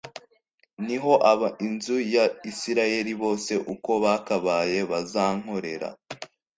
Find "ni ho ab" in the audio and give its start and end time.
0.85-1.41